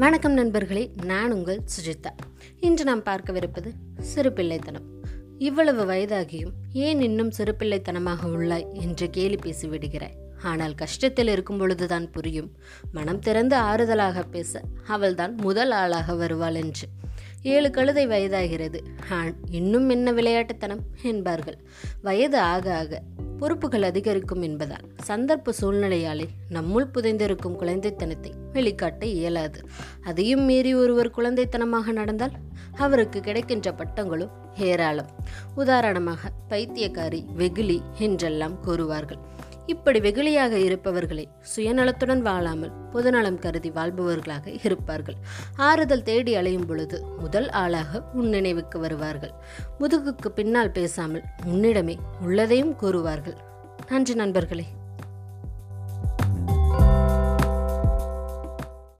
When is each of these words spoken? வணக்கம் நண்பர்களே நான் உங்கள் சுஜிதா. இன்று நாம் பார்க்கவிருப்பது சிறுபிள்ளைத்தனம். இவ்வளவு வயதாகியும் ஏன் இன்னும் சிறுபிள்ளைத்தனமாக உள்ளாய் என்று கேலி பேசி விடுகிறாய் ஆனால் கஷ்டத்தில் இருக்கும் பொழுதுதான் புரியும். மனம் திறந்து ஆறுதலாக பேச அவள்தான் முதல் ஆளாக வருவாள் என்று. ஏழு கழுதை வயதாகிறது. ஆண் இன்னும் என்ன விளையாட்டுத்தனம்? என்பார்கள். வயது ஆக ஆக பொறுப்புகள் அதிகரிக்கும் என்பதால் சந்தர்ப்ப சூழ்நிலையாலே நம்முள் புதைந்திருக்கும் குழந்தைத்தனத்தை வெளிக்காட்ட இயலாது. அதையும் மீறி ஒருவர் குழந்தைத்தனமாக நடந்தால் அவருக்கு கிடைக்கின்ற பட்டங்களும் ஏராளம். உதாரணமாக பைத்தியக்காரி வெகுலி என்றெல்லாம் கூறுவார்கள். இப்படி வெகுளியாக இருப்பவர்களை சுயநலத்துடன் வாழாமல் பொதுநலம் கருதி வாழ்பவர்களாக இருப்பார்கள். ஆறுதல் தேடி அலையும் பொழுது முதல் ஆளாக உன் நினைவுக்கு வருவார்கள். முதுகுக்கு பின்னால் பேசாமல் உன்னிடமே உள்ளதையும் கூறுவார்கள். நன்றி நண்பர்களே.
வணக்கம் 0.00 0.32
நண்பர்களே 0.32 0.90
நான் 1.04 1.32
உங்கள் 1.32 1.60
சுஜிதா. 1.60 2.10
இன்று 2.60 2.84
நாம் 2.84 3.02
பார்க்கவிருப்பது 3.02 3.72
சிறுபிள்ளைத்தனம். 4.14 5.04
இவ்வளவு 5.38 5.86
வயதாகியும் 5.86 6.50
ஏன் 6.72 7.00
இன்னும் 7.00 7.32
சிறுபிள்ளைத்தனமாக 7.38 8.18
உள்ளாய் 8.24 8.72
என்று 8.72 9.10
கேலி 9.10 9.36
பேசி 9.36 9.68
விடுகிறாய் 9.68 10.14
ஆனால் 10.42 10.74
கஷ்டத்தில் 10.74 11.28
இருக்கும் 11.28 11.58
பொழுதுதான் 11.58 12.10
புரியும். 12.10 12.56
மனம் 12.92 13.18
திறந்து 13.18 13.56
ஆறுதலாக 13.56 14.22
பேச 14.30 14.62
அவள்தான் 14.86 15.34
முதல் 15.34 15.70
ஆளாக 15.70 16.14
வருவாள் 16.14 16.54
என்று. 16.54 16.88
ஏழு 17.42 17.70
கழுதை 17.70 18.06
வயதாகிறது. 18.06 18.80
ஆண் 19.10 19.34
இன்னும் 19.50 19.88
என்ன 19.88 20.12
விளையாட்டுத்தனம்? 20.12 20.80
என்பார்கள். 21.02 21.58
வயது 22.02 22.38
ஆக 22.38 22.76
ஆக 22.76 23.02
பொறுப்புகள் 23.40 23.82
அதிகரிக்கும் 23.82 24.42
என்பதால் 24.42 24.86
சந்தர்ப்ப 25.02 25.52
சூழ்நிலையாலே 25.60 26.26
நம்முள் 26.50 26.90
புதைந்திருக்கும் 26.94 27.56
குழந்தைத்தனத்தை 27.60 28.32
வெளிக்காட்ட 28.52 29.04
இயலாது. 29.04 29.60
அதையும் 30.04 30.44
மீறி 30.44 30.72
ஒருவர் 30.74 31.10
குழந்தைத்தனமாக 31.10 31.92
நடந்தால் 31.92 32.34
அவருக்கு 32.76 33.20
கிடைக்கின்ற 33.20 33.72
பட்டங்களும் 33.72 34.34
ஏராளம். 34.56 35.10
உதாரணமாக 35.54 36.32
பைத்தியக்காரி 36.48 37.20
வெகுலி 37.38 37.78
என்றெல்லாம் 37.98 38.56
கூறுவார்கள். 38.66 39.20
இப்படி 39.66 40.00
வெகுளியாக 40.00 40.52
இருப்பவர்களை 40.52 41.28
சுயநலத்துடன் 41.56 42.18
வாழாமல் 42.18 42.70
பொதுநலம் 42.92 43.38
கருதி 43.38 43.70
வாழ்பவர்களாக 43.70 44.64
இருப்பார்கள். 44.64 45.14
ஆறுதல் 45.56 46.02
தேடி 46.02 46.34
அலையும் 46.34 46.66
பொழுது 46.66 47.04
முதல் 47.18 47.48
ஆளாக 47.48 48.02
உன் 48.14 48.28
நினைவுக்கு 48.28 48.78
வருவார்கள். 48.78 49.32
முதுகுக்கு 49.80 50.28
பின்னால் 50.34 50.70
பேசாமல் 50.70 51.22
உன்னிடமே 51.46 51.96
உள்ளதையும் 52.22 52.76
கூறுவார்கள். 52.82 53.36
நன்றி 53.88 54.14
நண்பர்களே. 54.14 54.66